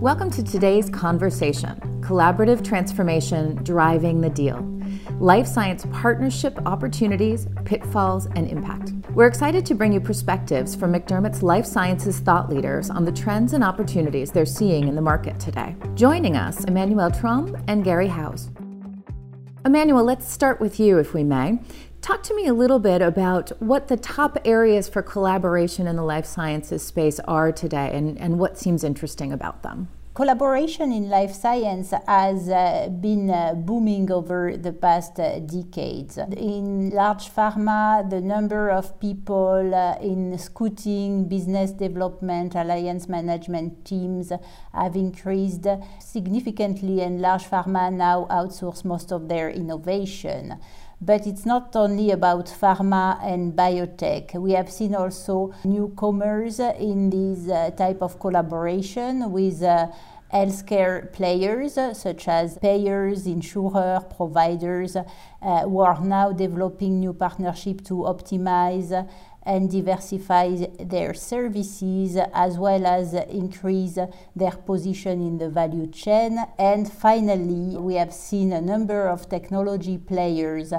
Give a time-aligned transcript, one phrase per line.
[0.00, 4.66] Welcome to today's conversation Collaborative Transformation Driving the Deal
[5.18, 8.92] Life Science Partnership Opportunities, Pitfalls, and Impact.
[9.10, 13.52] We're excited to bring you perspectives from McDermott's life sciences thought leaders on the trends
[13.52, 15.76] and opportunities they're seeing in the market today.
[15.96, 18.48] Joining us, Emmanuelle Trombe and Gary Howes.
[19.66, 21.58] Emmanuelle, let's start with you, if we may.
[22.00, 26.02] Talk to me a little bit about what the top areas for collaboration in the
[26.02, 29.88] life sciences space are today and, and what seems interesting about them.
[30.20, 36.18] Collaboration in life science has uh, been uh, booming over the past uh, decades.
[36.36, 44.30] In large pharma, the number of people in scouting, business development, alliance management teams
[44.74, 45.66] have increased
[46.00, 50.60] significantly, and large pharma now outsource most of their innovation.
[51.02, 54.34] But it's not only about pharma and biotech.
[54.34, 59.86] We have seen also newcomers in this uh, type of collaboration with uh,
[60.32, 67.84] healthcare players uh, such as payers, insurers, providers, uh, who are now developing new partnerships
[67.88, 69.08] to optimize
[69.50, 70.48] and diversify
[70.78, 73.98] their services as well as increase
[74.36, 76.38] their position in the value chain.
[76.56, 80.72] And finally, we have seen a number of technology players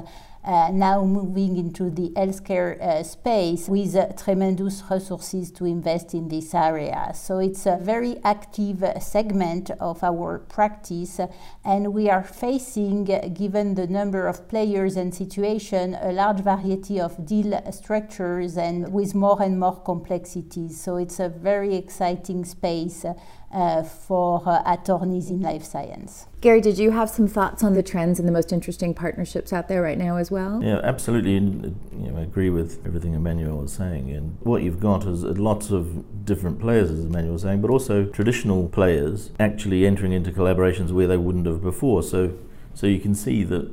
[0.43, 6.27] uh, now moving into the healthcare uh, space with uh, tremendous resources to invest in
[6.29, 7.11] this area.
[7.13, 11.19] So it's a very active segment of our practice,
[11.63, 17.25] and we are facing, given the number of players and situation, a large variety of
[17.25, 20.81] deal structures and with more and more complexities.
[20.81, 23.05] So it's a very exciting space
[23.53, 26.27] uh, for uh, attorneys in life science.
[26.39, 29.67] Gary, did you have some thoughts on the trends and the most interesting partnerships out
[29.67, 30.63] there right now as well?
[30.63, 31.37] Yeah, absolutely.
[31.37, 34.09] And, you know, I agree with everything Emmanuelle was saying.
[34.11, 38.05] And what you've got is lots of different players, as Emmanuelle was saying, but also
[38.05, 42.01] traditional players actually entering into collaborations where they wouldn't have before.
[42.01, 42.33] So,
[42.73, 43.69] so you can see that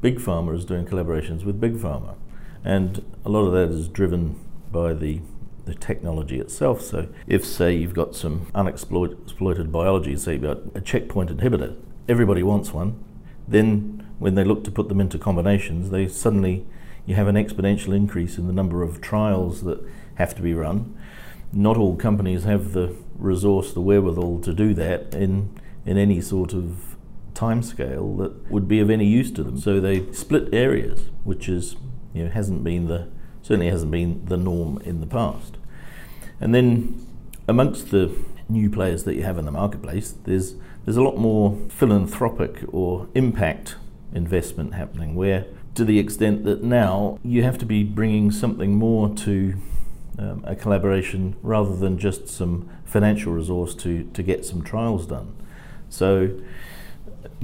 [0.00, 2.14] big pharma is doing collaborations with big pharma,
[2.62, 4.38] and a lot of that is driven
[4.70, 5.20] by the
[5.64, 6.82] the technology itself.
[6.82, 11.76] So, if, say, you've got some unexploited biology, say you've got a checkpoint inhibitor,
[12.08, 13.02] everybody wants one,
[13.48, 16.66] then when they look to put them into combinations, they suddenly
[17.06, 20.96] you have an exponential increase in the number of trials that have to be run.
[21.52, 25.50] Not all companies have the resource, the wherewithal to do that in
[25.86, 26.96] in any sort of
[27.34, 29.58] time scale that would be of any use to them.
[29.58, 31.76] So they split areas, which is
[32.12, 33.08] you know hasn't been the
[33.44, 35.58] certainly hasn't been the norm in the past.
[36.40, 37.06] And then
[37.46, 38.10] amongst the
[38.48, 43.08] new players that you have in the marketplace, there's there's a lot more philanthropic or
[43.14, 43.76] impact
[44.12, 49.08] investment happening where to the extent that now you have to be bringing something more
[49.14, 49.54] to
[50.18, 55.34] um, a collaboration rather than just some financial resource to, to get some trials done.
[55.88, 56.38] So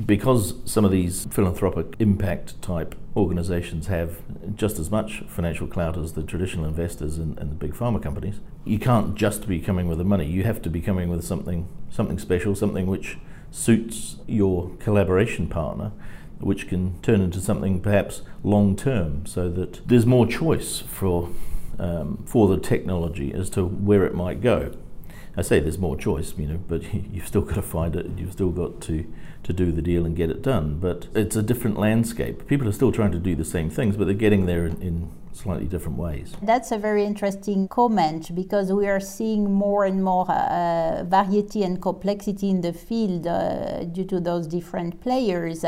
[0.07, 4.23] because some of these philanthropic impact type organizations have
[4.55, 8.41] just as much financial clout as the traditional investors and, and, the big pharma companies,
[8.65, 10.27] you can't just be coming with the money.
[10.27, 13.19] You have to be coming with something something special, something which
[13.51, 15.91] suits your collaboration partner,
[16.39, 21.31] which can turn into something perhaps long term, so that there's more choice for
[21.81, 24.73] um, for the technology as to where it might go.
[25.37, 26.83] I say there's more choice, you know, but
[27.13, 28.07] you've still got to find it.
[28.17, 29.05] You've still got to
[29.43, 30.79] to do the deal and get it done.
[30.79, 32.47] But it's a different landscape.
[32.47, 35.11] People are still trying to do the same things, but they're getting there in, in
[35.33, 36.35] slightly different ways.
[36.43, 41.81] That's a very interesting comment because we are seeing more and more uh, variety and
[41.81, 45.65] complexity in the field uh, due to those different players.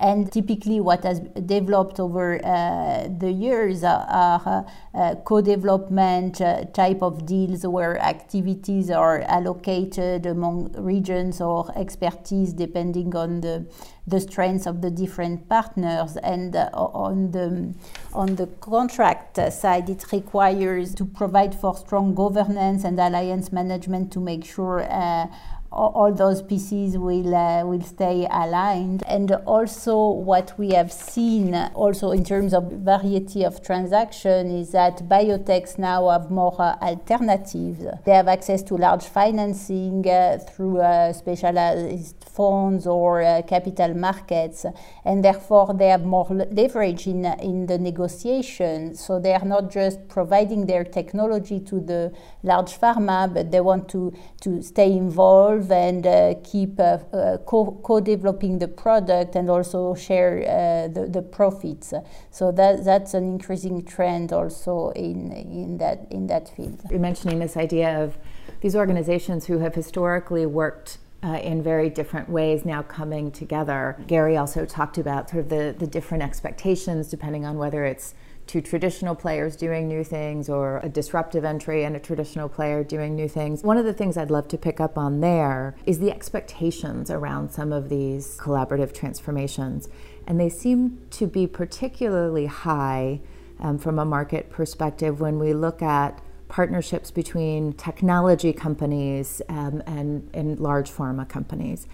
[0.00, 4.64] And typically, what has developed over uh, the years are
[4.94, 12.52] uh, co development uh, type of deals where activities are allocated among regions or expertise
[12.52, 13.66] depending on the,
[14.06, 16.16] the strengths of the different partners.
[16.18, 17.74] And uh, on, the,
[18.12, 24.20] on the contract side, it requires to provide for strong governance and alliance management to
[24.20, 25.26] make sure uh,
[25.70, 29.02] all those pieces will uh, will stay aligned.
[29.06, 35.08] And also what we have seen also in terms of variety of transaction is that
[35.08, 37.84] biotechs now have more uh, alternatives.
[38.04, 44.60] They have access to large financing uh, through uh, specialized funds or uh, capital markets
[45.04, 46.28] and therefore they have more
[46.62, 52.02] leverage in in the negotiation so they are not just providing their technology to the
[52.50, 54.02] large pharma but they want to
[54.44, 60.88] to stay involved and uh, keep uh, uh, co developing the product and also share
[60.88, 61.92] the, the profits.
[62.30, 66.80] So that, that's an increasing trend also in, in, that, in that field.
[66.90, 68.16] You're mentioning this idea of
[68.60, 73.96] these organizations who have historically worked uh, in very different ways now coming together.
[74.06, 78.14] Gary also talked about sort of the, the different expectations depending on whether it's
[78.46, 83.14] two traditional players doing new things or a disruptive entry and a traditional player doing
[83.14, 83.62] new things.
[83.62, 87.50] One of the things I'd love to pick up on there is the expectations around
[87.50, 89.88] some of these collaborative transformations.
[90.26, 93.20] And they seem to be particularly high
[93.60, 100.28] um, from a market perspective when we look at partnerships between technology companies um, and,
[100.32, 101.86] and large pharma companies.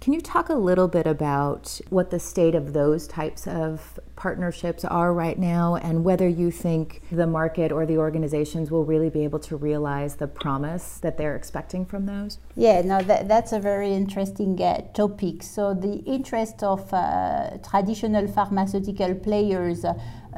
[0.00, 4.84] Can you talk a little bit about what the state of those types of partnerships
[4.84, 9.22] are right now and whether you think the market or the organizations will really be
[9.22, 12.38] able to realize the promise that they're expecting from those?
[12.56, 15.44] Yeah, no, that, that's a very interesting uh, topic.
[15.44, 19.84] So, the interest of uh, traditional pharmaceutical players.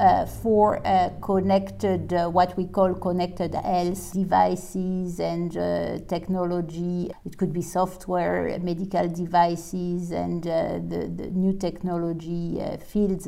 [0.01, 7.11] Uh, for uh, connected, uh, what we call connected health devices and uh, technology.
[7.25, 13.27] It could be software, medical devices, and the, the, new technology fields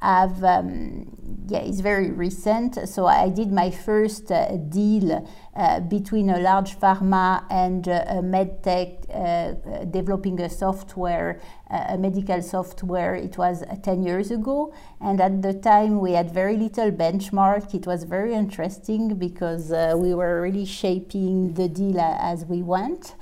[0.00, 1.06] have um,
[1.48, 2.88] yeah it's very recent.
[2.88, 8.22] So i did my first uh, deal uh, between a large pharma and uh, a
[8.22, 11.40] medtech uh, developing a software
[11.70, 13.14] uh, a medical software.
[13.14, 14.72] It was uh, 10 years ago.
[15.00, 17.74] And at the time we had very little benchmark.
[17.74, 23.14] It was very interesting because we were really shaping the deal as we went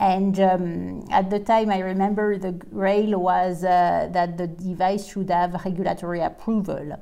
[0.00, 5.30] and um, at the time, I remember the rail was uh, that the device should
[5.30, 7.00] have regulatory approval.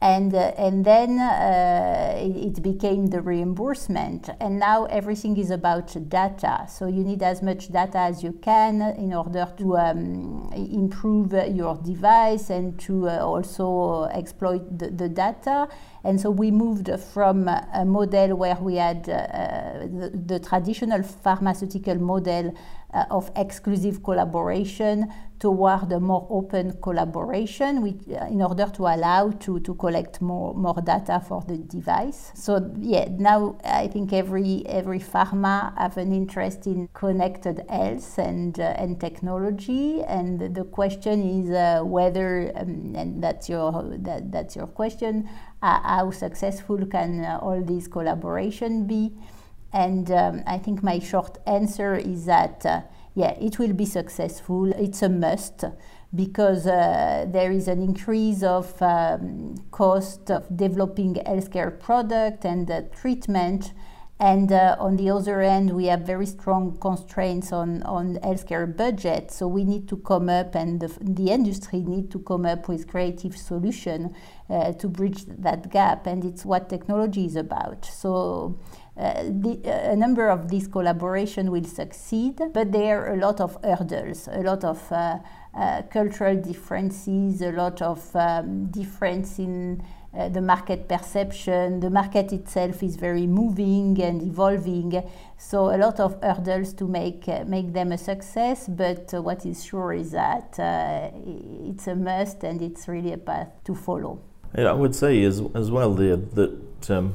[0.00, 4.30] And uh, and then uh, it, it, became the reimbursement.
[4.38, 6.66] And now everything is about data.
[6.68, 11.76] So you need as much data as you can in order to um, improve your
[11.78, 15.66] device and to uh, also exploit the, the, data
[16.08, 21.96] and so we moved from a model where we had uh, the, the, traditional pharmaceutical
[21.96, 22.54] model
[22.94, 29.30] uh, of exclusive collaboration toward a more open collaboration with, uh, in order to allow
[29.30, 32.32] to, to collect more, more data for the device.
[32.34, 38.58] So yeah, now I think every every pharma have an interest in connected health and
[38.58, 44.56] uh, and technology, and the question is uh, whether um, and that's your that, that's
[44.56, 45.28] your question,
[45.62, 49.12] uh, how successful can uh, all these collaboration be?
[49.72, 52.80] And um, I think my short answer is that uh,
[53.14, 54.72] yeah, it will be successful.
[54.72, 55.64] It's a must
[56.14, 62.82] because uh, there is an increase of um, cost of developing healthcare product and uh,
[62.94, 63.72] treatment.
[64.20, 69.30] And uh, on the other end, we have very strong constraints on, on healthcare budget.
[69.30, 72.88] So we need to come up, and the, the industry need to come up with
[72.88, 74.16] creative solution
[74.50, 76.08] uh, to bridge that gap.
[76.08, 77.84] And it's what technology is about.
[77.84, 78.58] So
[78.98, 83.40] uh, the, uh, a number of these collaboration will succeed, but there are a lot
[83.40, 85.18] of hurdles, a lot of uh,
[85.54, 89.80] uh cultural differences, a lot of um, difference in
[90.18, 91.78] uh, the market perception.
[91.78, 95.00] The market itself is very moving and evolving,
[95.36, 98.66] so a lot of hurdles to make uh, make them a success.
[98.66, 103.76] But what is sure is that it's a must, and it's really a path to
[103.76, 104.18] follow.
[104.56, 106.90] Yeah, I would say as as well that.
[106.90, 107.14] Um,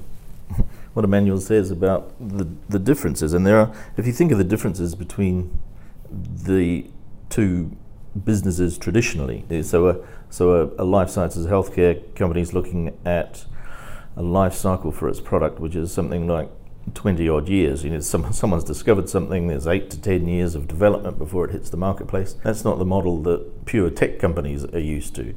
[0.93, 3.33] what Emmanuelle says about the, the differences.
[3.33, 5.59] And there are, if you think of the differences between
[6.11, 6.85] the
[7.29, 7.75] two
[8.23, 9.97] businesses traditionally, so a,
[10.29, 13.45] so a, a life sciences healthcare company is looking at
[14.15, 16.49] a life cycle for its product, which is something like
[16.93, 17.83] 20 odd years.
[17.83, 21.51] You know, some, someone's discovered something, there's eight to 10 years of development before it
[21.51, 22.35] hits the marketplace.
[22.43, 25.33] That's not the model that pure tech companies are used to.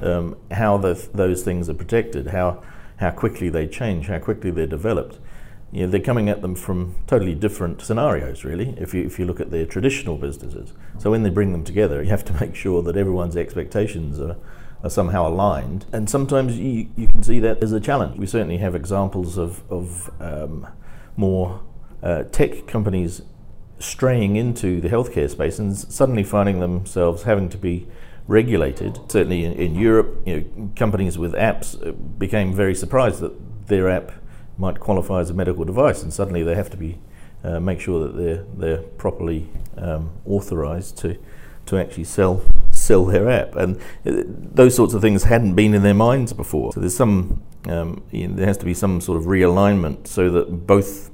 [0.00, 2.62] Um, how the, those things are protected, how
[2.98, 5.18] how quickly they change, how quickly they're developed.
[5.70, 9.26] You know, they're coming at them from totally different scenarios, really, if you, if you
[9.26, 10.72] look at their traditional businesses.
[10.98, 14.36] So when they bring them together, you have to make sure that everyone's expectations are,
[14.82, 15.86] are somehow aligned.
[15.92, 18.18] And sometimes you, you can see that as a challenge.
[18.18, 20.66] We certainly have examples of, of um,
[21.16, 21.60] more
[22.02, 23.22] uh, tech companies
[23.78, 27.86] straying into the healthcare space and suddenly finding themselves having to be
[28.28, 29.00] regulated.
[29.10, 33.88] Certainly in, in Europe, you know, companies with apps uh, became very surprised that their
[33.88, 34.12] app
[34.56, 37.00] might qualify as a medical device, and suddenly they have to be
[37.42, 41.18] uh, make sure that they're they're properly um, authorized to
[41.66, 45.82] to actually sell sell their app, and uh, those sorts of things hadn't been in
[45.82, 46.72] their minds before.
[46.72, 50.30] So there's some um, you know, there has to be some sort of realignment so
[50.30, 51.10] that both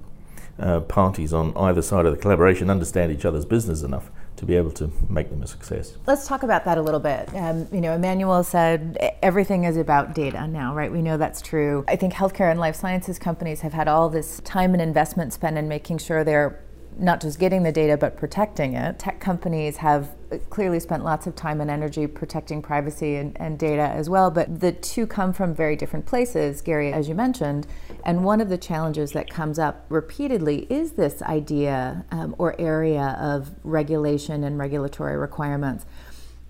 [0.58, 4.56] uh, parties on either side of the collaboration understand each other's business enough to be
[4.56, 5.96] able to make them a success.
[6.06, 7.32] Let's talk about that a little bit.
[7.34, 10.90] Um, you know, Emmanuelle said everything is about data now, right?
[10.90, 11.84] We know that's true.
[11.86, 15.56] I think healthcare and life sciences companies have had all this time and investment spent
[15.56, 16.60] in making sure they're
[16.98, 18.98] not just getting the data but protecting it.
[18.98, 20.14] Tech companies have
[20.50, 24.60] clearly spent lots of time and energy protecting privacy and, and, data as well, but
[24.60, 27.66] the two come from very different places, Gary, as you mentioned.
[28.04, 33.16] And one of the challenges that comes up repeatedly is this idea um, or area
[33.20, 35.86] of regulation and regulatory requirements.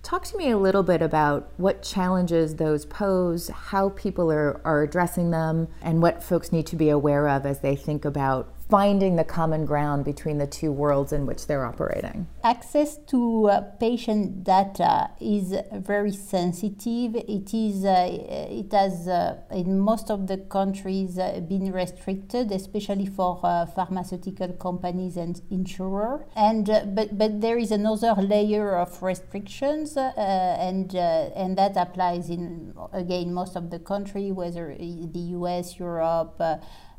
[0.02, 4.82] Talk to me a little bit about what challenges those pose, how people are, are
[4.82, 9.16] addressing them, and what folks need to be aware of as they think about finding
[9.16, 12.26] the common ground between the two worlds in which they're operating?
[12.42, 17.14] Access to uh, patient data is very sensitive.
[17.14, 17.84] It is.
[17.84, 23.66] Uh, it has uh, in most of the countries uh, been restricted, especially for uh,
[23.66, 26.26] pharmaceutical companies and insurer.
[26.34, 32.74] And uh, but but there is another layer of restrictions, and and that applies in
[32.92, 36.40] again most of the country, whether the U.S., Europe.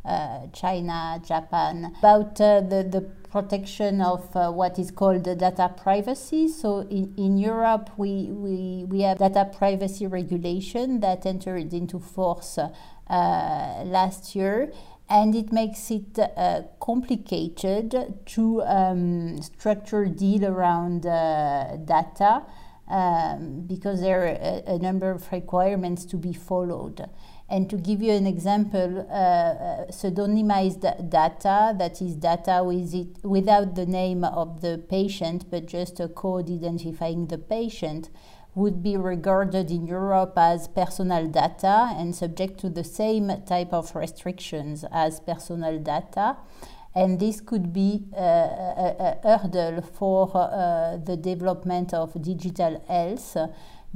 [0.06, 6.48] Uh, China, Japan, about uh, the, the protection of uh, what is called data privacy.
[6.48, 12.60] So in, in Europe, we, we, we have data privacy regulation that entered into force
[13.10, 14.72] last year
[15.10, 22.44] and it makes it uh, complicated to um, structure deal around uh, data
[22.88, 27.08] um, because there are a, a, number of requirements to be followed.
[27.48, 33.24] And to give you an example, uh, uh, pseudonymized data, that is data with it,
[33.24, 38.10] without the name of the patient, but just a code identifying the patient,
[38.56, 43.94] would be regarded in Europe as personal data and subject to the same type of
[43.96, 46.38] restrictions as personal data.
[46.96, 53.36] And this could be uh, a, a, hurdle for uh, the development of digital health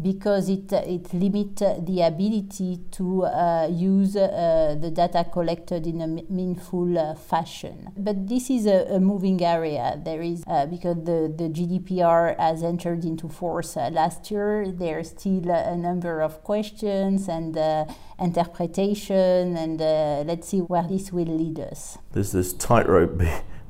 [0.02, 6.08] because it, it limits the ability to uh, use uh, the data collected in a
[6.08, 7.92] meaningful uh, fashion.
[7.98, 10.00] But this is a, a, moving area.
[10.04, 15.00] There is, uh, because the, the GDPR has entered into force uh, last year, there
[15.00, 17.86] are still a number of questions and uh,
[18.20, 19.80] interpretation, and
[20.28, 21.98] let's see where this will lead us.
[22.14, 23.22] There's this tightrope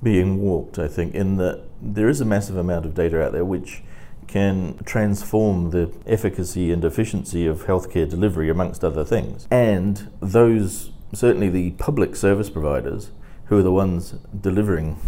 [0.04, 3.46] being walked, I think, in that there is a massive amount of data out there
[3.46, 3.82] which
[4.30, 9.48] can transform the efficacy and efficiency of healthcare delivery, amongst other things.
[9.50, 13.10] And those, certainly the public service providers,
[13.46, 15.00] who are the ones delivering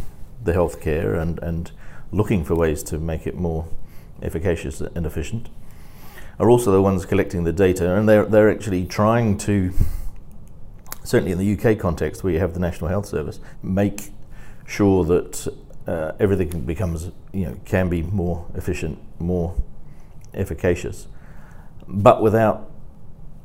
[0.43, 1.71] the healthcare and, and
[2.11, 3.67] looking for ways to make it more
[4.23, 5.49] efficacious and efficient,
[6.39, 7.95] are also the ones collecting the data.
[7.95, 9.71] And they're, they're actually trying to,
[11.03, 14.09] certainly in the UK context, where you have the National Health Service, make
[14.65, 15.47] sure that
[15.87, 19.55] uh, everything becomes, you know, can be more efficient, more
[20.33, 21.07] efficacious,
[21.87, 22.69] but without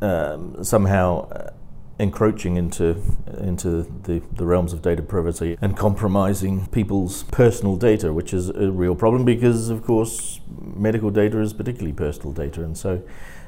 [0.00, 1.50] um, somehow uh,
[1.98, 3.00] encroaching into
[3.38, 8.70] into the, the realms of data privacy and compromising people's personal data, which is a
[8.70, 13.02] real problem because, of course, medical data is particularly personal data, and so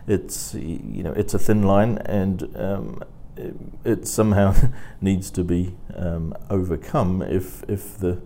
[0.06, 2.56] it's you know it's a thin line and.
[2.56, 3.02] Um,
[3.36, 3.54] it,
[3.84, 4.52] it somehow
[5.00, 8.20] needs to be um, overcome if if the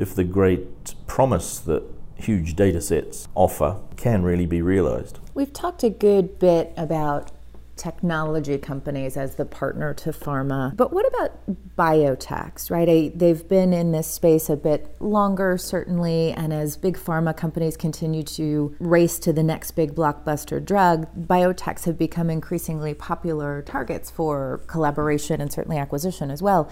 [0.00, 1.82] if the great promise that
[2.16, 5.18] huge data sets offer can really be realized.
[5.34, 7.30] We've talked a good bit about
[7.76, 10.76] technology companies as the partner to pharma.
[10.76, 11.32] But what about
[11.76, 13.18] biotechs, right?
[13.18, 18.22] They've been in this space a bit longer, certainly, and as big pharma companies continue
[18.22, 24.60] to race to the next big blockbuster drug, biotechs have become increasingly popular targets for
[24.66, 26.70] collaboration and certainly acquisition as well.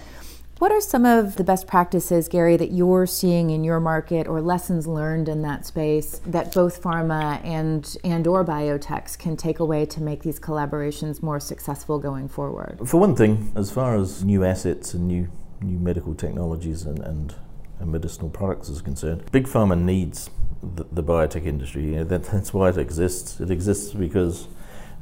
[0.58, 4.40] What are some of the best practices, Gary, that you're seeing in your market or
[4.40, 9.86] lessons learned in that space that both pharma and and or biotechs can take away
[9.86, 12.80] to make these collaborations more successful going forward?
[12.84, 15.28] For one thing, as far as new assets and new
[15.60, 17.36] new medical technologies and, and,
[17.78, 20.28] and medicinal products is concerned, big pharma needs
[20.60, 21.84] the, the biotech industry.
[21.84, 23.40] You know, that, that's why it exists.
[23.40, 24.48] It exists because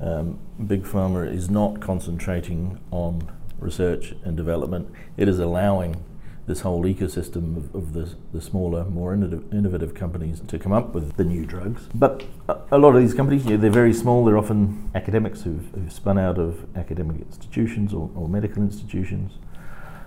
[0.03, 4.91] um, big pharma is not concentrating on research and development.
[5.17, 6.05] It is allowing
[6.47, 11.17] this whole ecosystem of, of the, the, smaller, more innovative, companies to come up with
[11.17, 11.89] the new drugs.
[11.93, 12.25] But
[12.71, 14.25] a, lot of these companies, know, they're very small.
[14.25, 19.33] They're often academics who've, who've spun out of academic institutions or, or medical institutions.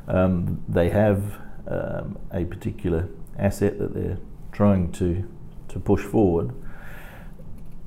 [0.07, 4.17] Um, they have um, a particular asset that they're
[4.53, 5.29] trying to,
[5.67, 6.53] to push forward.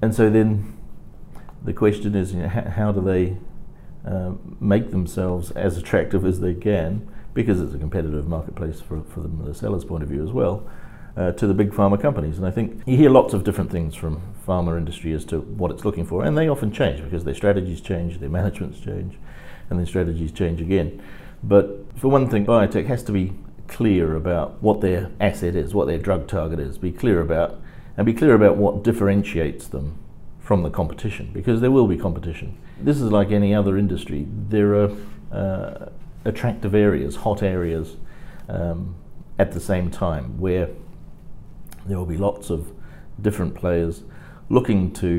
[0.02, 0.76] And so then
[1.64, 3.38] the question is, you know, how, how do they
[4.07, 9.21] uh, make themselves as attractive as they can, because it's a competitive marketplace for, for
[9.21, 10.69] them the seller's point of view as well,
[11.17, 12.39] uh, to the big pharma companies.
[12.39, 15.71] And I think you hear lots of different things from pharma industry as to what
[15.71, 19.19] it's looking for, and they often change because their strategies change, their managements change,
[19.71, 21.03] and their strategies change again.
[21.43, 23.33] But for one thing, biotech has to be
[23.69, 27.61] clear about what their asset is, what their drug target is, be clear about,
[27.97, 29.99] and be clear about what differentiates them
[30.53, 32.59] from the competition, because there will be competition.
[32.79, 34.27] This is like any other industry.
[34.51, 34.91] There are
[35.33, 35.87] uh,
[36.27, 37.97] attractive areas, hot areas,
[38.51, 38.95] um,
[39.39, 40.69] at the same time where
[41.87, 42.71] there will be lots of
[43.19, 44.03] different players
[44.51, 45.11] looking to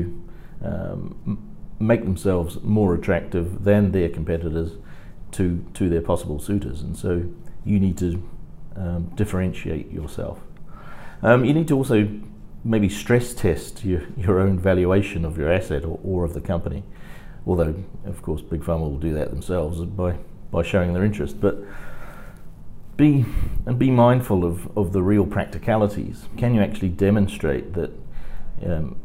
[0.62, 4.76] um, make themselves more attractive than their competitors
[5.32, 6.80] to, to their possible suitors.
[6.80, 7.28] And so
[7.64, 8.22] you need to
[8.76, 10.38] um, differentiate yourself.
[11.22, 12.08] Um, you need to also
[12.64, 16.82] maybe stress test your, your own valuation of your asset or, or of the company.
[17.46, 20.16] Although, of course, Big Pharma will do that themselves by,
[20.50, 21.40] by showing their interest.
[21.40, 21.58] But
[22.96, 23.26] be
[23.66, 26.28] and be mindful of, of the real practicalities.
[26.36, 27.90] Can you actually demonstrate that
[28.64, 28.96] um,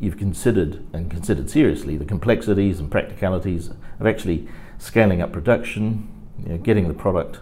[0.00, 6.08] you've considered and considered seriously the complexities and practicalities of actually scaling up production,
[6.42, 7.40] you know, getting the product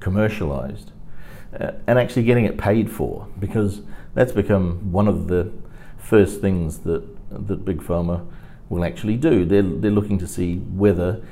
[0.00, 0.92] commercialized,
[1.52, 3.28] and actually getting it paid for?
[3.38, 3.82] Because
[4.14, 5.52] that's become one of the
[5.98, 8.26] first things that that big pharma
[8.68, 9.44] will actually do.
[9.44, 11.22] They're they're looking to see whether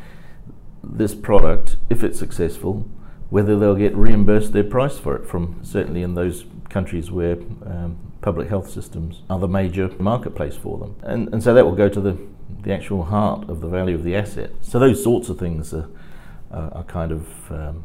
[0.82, 2.88] this product, if it's successful,
[3.30, 7.34] whether they'll get reimbursed their price for it from certainly in those countries where
[7.66, 10.96] um, public health systems are the major marketplace for them.
[11.02, 12.16] And, and so that will go to the,
[12.62, 14.50] the actual heart of the value of the asset.
[14.60, 15.88] So those sorts of things are,
[16.50, 17.84] are, are kind of, um,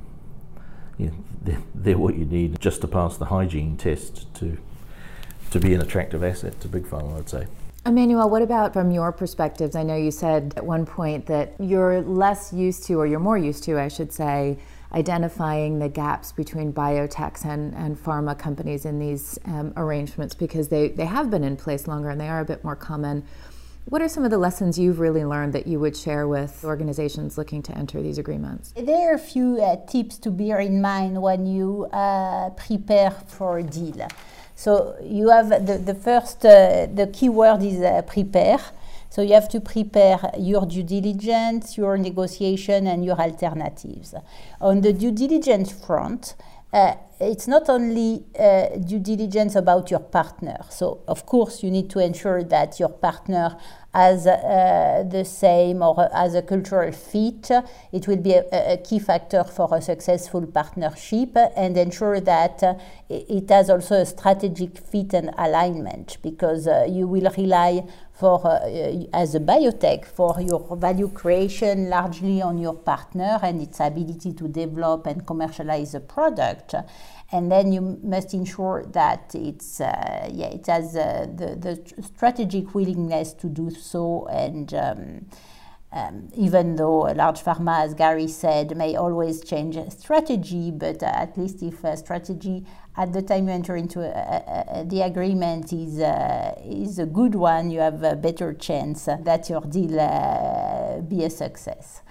[0.98, 4.58] you know, they're, what you need just to pass the hygiene test to,
[5.52, 7.48] to be an attractive asset to Big Pharma, I'd say.
[7.86, 9.76] Emmanuelle, what about from your perspectives?
[9.76, 13.38] I know you said at one point that you're less used to, or you're more
[13.38, 14.58] used to, I should say,
[14.92, 20.88] identifying the gaps between biotechs and, and pharma companies in these um, arrangements because they,
[20.88, 23.24] they have been in place longer and they are a bit more common.
[23.88, 27.38] What are some of the lessons you've really learned that you would share with organizations
[27.38, 28.74] looking to enter these agreements?
[28.76, 33.60] There are a few uh, tips to bear in mind when you uh, prepare for
[33.60, 34.08] a deal.
[34.56, 38.58] So you have the, the first, uh, the key word is uh, prepare.
[39.12, 44.16] So you have to prepare your due diligence, your negotiation, and your alternatives.
[44.62, 46.34] On the due diligence front,
[46.74, 50.58] uh, it's not only uh, due diligence about your partner.
[50.70, 53.58] So, of course, you need to ensure that your partner
[53.94, 57.50] has uh, the same or as a cultural fit.
[57.94, 62.76] It will be a, a, key factor for a successful partnership and ensure that uh,
[63.08, 69.06] it has also a strategic fit and alignment because uh, you will rely for uh,
[69.14, 74.48] as a biotech for your value creation largely on your partner and its ability to
[74.50, 76.76] develop and commercialize a product
[77.32, 82.74] and then you must ensure that it's uh, yeah it has uh, the the strategic
[82.76, 85.26] willingness to do so and um,
[85.96, 91.06] um, even though a large pharma, as Gary said, may always change strategy, but uh,
[91.06, 92.66] at least if a strategy
[92.98, 97.06] at the time you enter into a, a, a, the agreement is uh, is a
[97.06, 102.02] good one, you have a better chance that your deal uh, be a success.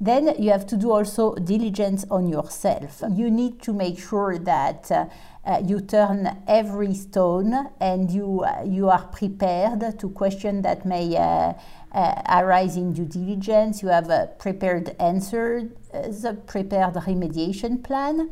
[0.00, 3.02] Then you have to do also diligence on yourself.
[3.10, 5.06] You need to make sure that uh,
[5.44, 11.16] uh, you turn every stone and you uh, you are prepared to question that may
[11.16, 11.54] uh,
[11.92, 13.82] uh, arise in due diligence.
[13.82, 18.30] You have a prepared answer, a prepared remediation plan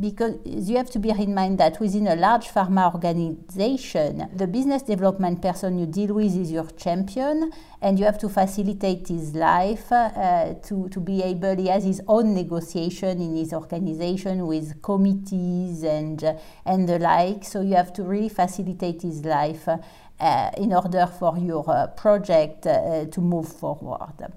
[0.00, 4.82] because you have to bear in mind that within a large pharma organization, the business
[4.82, 9.90] development person you deal with is your champion, and you have to facilitate his life
[9.90, 15.82] uh, to, to be able, he has his own negotiation in his organization with committees
[15.82, 20.72] and, uh, and the like, so you have to really facilitate his life uh, in
[20.72, 24.32] order for your uh, project uh, to move forward.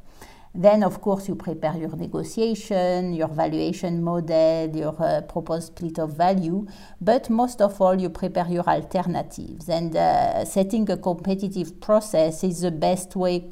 [0.60, 6.17] Then, of course, you prepare your negotiation, your valuation model, your uh, proposed split of
[6.17, 6.67] value,
[7.00, 9.69] but most of all, you prepare your alternatives.
[9.69, 13.45] And uh, setting a competitive process is the best way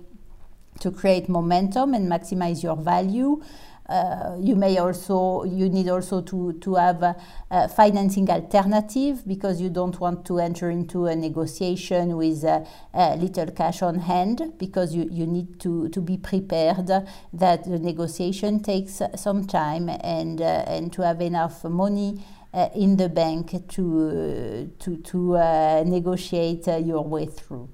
[0.82, 3.42] to create momentum and maximize your value.
[3.90, 7.16] Uh, you may also you need also to to have a,
[7.50, 13.16] a, financing alternative because you don't want to enter into a negotiation with a, a
[13.16, 16.88] little cash on hand because you, you need to, to be prepared
[17.32, 22.22] that the negotiation takes some time and uh, and to have enough money
[22.54, 27.70] uh, in the bank to to to uh, negotiate uh, your way through.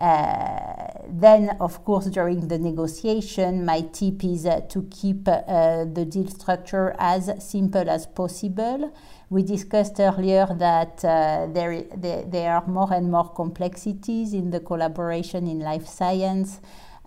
[0.00, 6.06] Uh, then, of course, during the negotiation, my tip is uh, to keep uh, the
[6.08, 8.94] deal structure as simple as possible.
[9.28, 14.60] We discussed earlier that uh, there, there, there, are more and more complexities in the
[14.60, 16.60] collaboration in life science.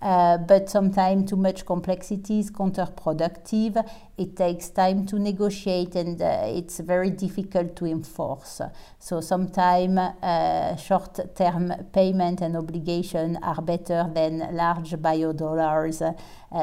[0.04, 3.82] Uh, but sometimes too much complexity is counterproductive.
[4.18, 8.60] It takes time to negotiate and uh, it's very difficult to enforce.
[9.00, 16.12] So sometimes uh, short-term payment and obligation are better than large bio dollars uh,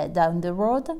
[0.08, 0.90] down the road.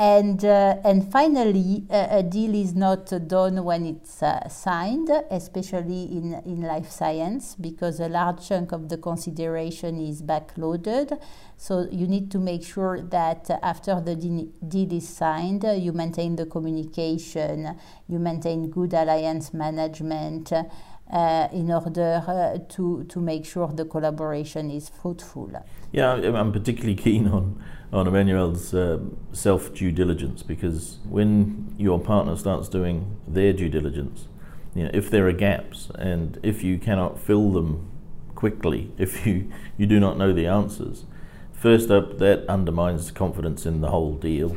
[0.00, 6.40] And, uh, and finally, a deal is not done when it's uh, signed, especially in,
[6.46, 11.20] in life science, because a large chunk of the consideration is backloaded.
[11.58, 16.46] So you need to make sure that after the deal is signed, you maintain the
[16.46, 17.76] communication,
[18.08, 20.50] you maintain good alliance management.
[21.12, 25.50] Uh, in order uh, to, to make sure the collaboration is fruitful.
[25.90, 27.60] Yeah, I'm particularly keen on
[27.92, 29.00] on Emmanuelle's uh,
[29.32, 34.28] self due diligence because when your partner starts doing their due diligence,
[34.74, 37.90] you know, if there are gaps and if you cannot fill them
[38.34, 41.04] quickly, if you, you do not know the answers,
[41.52, 44.56] first up, that undermines confidence in the whole deal.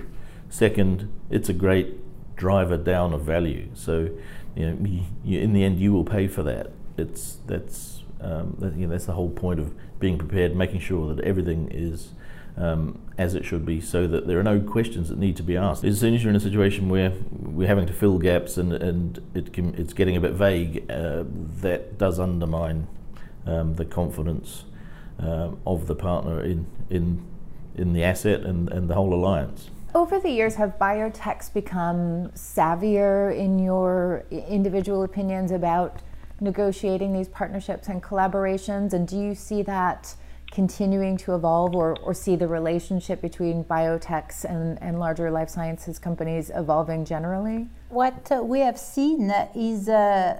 [0.49, 1.99] Second, it's a great
[2.35, 3.69] driver down of value.
[3.73, 4.09] So,
[4.55, 6.71] you know, you, you, in the end, you will pay for that.
[6.97, 11.13] It's that's um, that, you know, that's the whole point of being prepared, making sure
[11.13, 12.09] that everything is
[12.55, 15.57] um, as it should be, so that there are no questions that need to be
[15.57, 15.83] asked.
[15.83, 19.21] As soon as you're in a situation where we're having to fill gaps and, and
[19.33, 21.23] it can, it's getting a bit vague, uh,
[21.61, 22.87] that does undermine
[23.45, 24.65] um, the confidence
[25.21, 27.25] uh, of the partner in, in,
[27.75, 29.69] in the asset and, and the whole alliance.
[29.95, 36.01] Over the years, have biotechs become savvier in your individual opinions about
[36.41, 38.93] negotiating these partnerships and collaborations?
[38.93, 40.15] And do you see that?
[40.51, 45.97] continuing to evolve or, or see the relationship between biotechs and, and larger life sciences
[45.97, 47.67] companies evolving generally?
[47.89, 50.37] What uh, we have seen is, uh,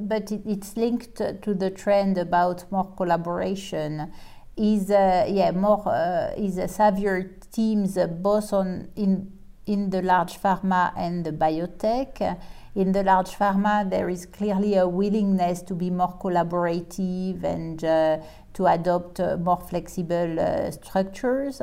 [0.00, 4.12] but it, it's linked to the trend about more collaboration,
[4.56, 9.32] is uh, yeah more uh, is a savvier teams uh, both on in
[9.66, 12.38] in the large pharma and the biotech.
[12.76, 18.18] In the large pharma, there is clearly a willingness to be more collaborative and uh,
[18.52, 21.60] to adopt uh, more flexible uh, structures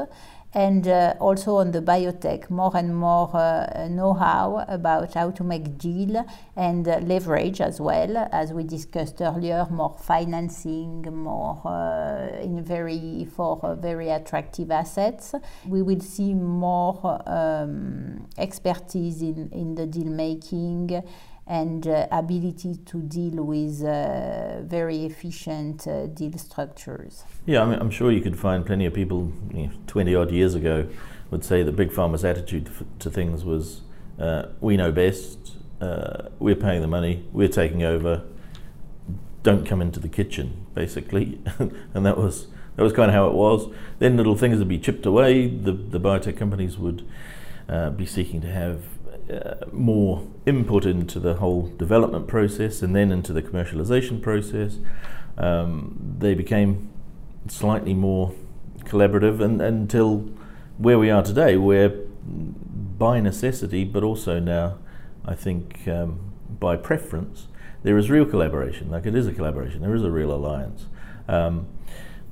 [0.54, 5.78] and uh, also on the biotech more and more uh, know-how about how to make
[5.78, 12.63] deal and uh, leverage as well as we discussed earlier more financing more uh, in
[12.63, 15.34] very for uh, very attractive assets.
[15.68, 21.04] We will see more um, expertise in, in the deal making
[21.45, 27.23] and uh, ability to deal with uh, very efficient uh, deal structures.
[27.45, 30.32] Yeah, I mean, I'm sure you could find plenty of people you know, 20 odd
[30.32, 30.88] years ago
[31.32, 33.82] would say that Big Pharma's attitude to things was
[34.19, 38.23] uh, we know best, uh, we're paying the money, we're taking over,
[39.41, 41.41] don't come into the kitchen, basically.
[41.60, 43.69] and that was that was kind of how it was.
[43.99, 45.47] Then little things would be chipped away.
[45.47, 47.06] The, the biotech companies would
[47.69, 48.84] uh, be seeking to have
[49.34, 54.78] uh, more input into the whole development process and then into the commercialization process.
[55.38, 56.89] Um, they became
[57.48, 58.34] slightly more
[58.84, 60.30] collaborative and, until
[60.78, 61.89] where we are today, where
[62.98, 64.78] by necessity, but also now,
[65.26, 67.48] I think um, by preference,
[67.84, 68.89] there is real collaboration.
[68.91, 70.86] Like it is a collaboration, there is a real alliance.
[71.28, 71.67] Um,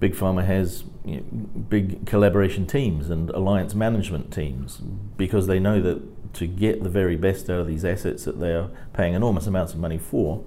[0.02, 4.78] Big Pharma has you know, big collaboration teams and alliance management teams
[5.16, 6.02] because they know that
[6.34, 9.74] to get the very best out of these assets that they are paying enormous amounts
[9.74, 10.44] of money for,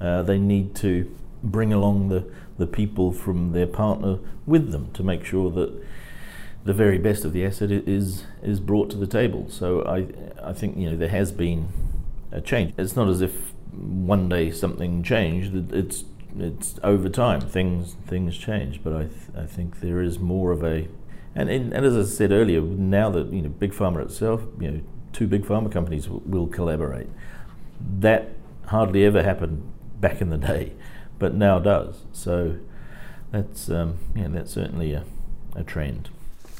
[0.00, 2.24] uh, they need to bring along the,
[2.58, 5.82] the people from their partner with them to make sure that
[6.64, 9.46] the very best of the asset is is brought to the table.
[9.50, 10.06] So I
[10.48, 11.68] I think you know there has been
[12.32, 12.72] a change.
[12.78, 15.72] It's not as if one day something changed.
[15.72, 16.04] It's
[16.38, 18.82] it's over time things things change.
[18.82, 20.88] But I th- I think there is more of a
[21.36, 24.70] and, and, and as I said earlier, now that you know big pharma itself, you
[24.70, 24.80] know
[25.14, 27.08] two big pharma companies will collaborate.
[28.00, 28.30] That
[28.66, 30.72] hardly ever happened back in the day,
[31.18, 32.04] but now does.
[32.12, 32.58] So
[33.30, 35.04] that's um, yeah, that's certainly a,
[35.56, 36.10] a trend.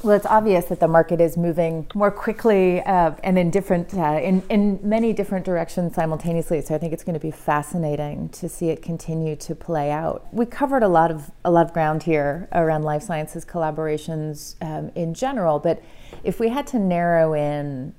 [0.04, 4.20] Well, it's obvious that the market is moving more quickly uh, and in different, uh,
[4.22, 6.60] in, in many different directions simultaneously.
[6.60, 10.26] So I think it's going to be fascinating to see it continue to play out.
[10.30, 14.92] We covered a lot of a lot of ground here around life sciences collaborations um,
[14.94, 15.82] in general, but
[16.22, 17.94] if we had to narrow in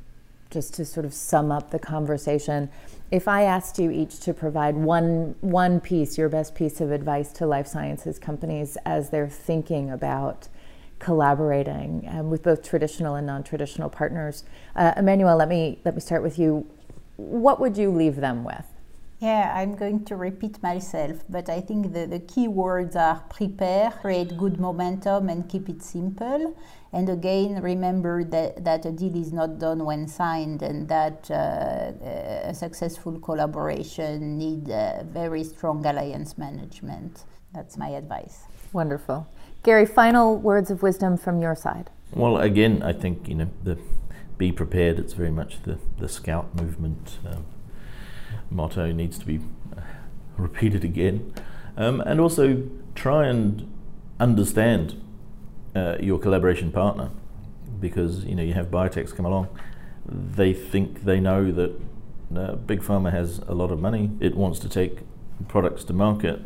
[0.49, 2.69] just to sort of sum up the conversation,
[3.12, 7.31] if I asked you each to provide one one piece, your best piece of advice
[7.34, 10.47] to life sciences companies as they're thinking about
[10.99, 14.43] collaborating um, with both traditional and non-traditional partners,
[14.75, 16.65] uh, Emmanuelle, let me let me start with you.
[17.17, 18.65] What would you leave them with?
[19.25, 23.89] Yeah, I'm going to repeat myself, but I think the, the key words are prepare,
[23.89, 26.55] create good momentum, and keep it simple.
[26.93, 32.49] And again, remember that, that a deal is not done when signed, and that uh,
[32.51, 34.67] a successful collaboration need
[35.11, 37.23] very strong alliance management.
[37.51, 38.43] That's my advice.
[38.73, 39.27] Wonderful.
[39.63, 41.89] Gary, final words of wisdom from your side.
[42.13, 43.79] Well, again, I think you know the
[44.38, 44.99] be prepared.
[44.99, 47.45] It's very much the the scout movement um,
[48.49, 49.39] motto needs to be
[50.38, 51.34] repeated again,
[51.77, 53.71] um, and also try and
[54.19, 55.01] understand
[55.75, 57.12] uh, your collaboration partner,
[57.79, 59.47] because you know you have biotechs come along,
[60.05, 61.79] they think they know that
[62.36, 64.12] uh, big pharma has a lot of money.
[64.19, 64.99] It wants to take
[65.47, 66.41] products to market.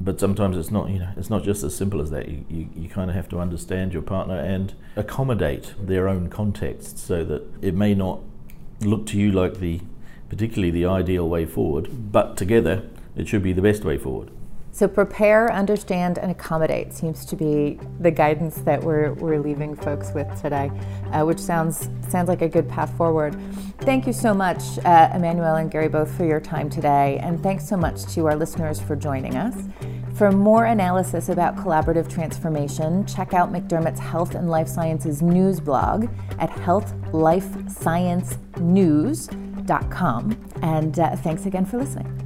[0.00, 2.28] But sometimes it's not you know it's not just as simple as that.
[2.28, 6.98] You, you, you kind of have to understand your partner and accommodate their own context
[6.98, 8.20] so that it may not
[8.80, 9.80] look to you like the
[10.28, 12.82] particularly the ideal way forward but together
[13.16, 14.30] it should be the best way forward
[14.74, 20.10] so prepare, understand, and accommodate seems to be the guidance that we're, we're leaving folks
[20.12, 20.68] with today,
[21.12, 23.36] uh, which sounds sounds like a good path forward.
[23.82, 27.68] Thank you so much, uh, Emmanuelle and Gary, both for your time today, and thanks
[27.68, 29.54] so much to our listeners for joining us.
[30.16, 36.08] For more analysis about collaborative transformation, check out McDermott's Health and Life Sciences news blog
[36.40, 36.50] at
[40.62, 42.23] And uh, thanks again for listening.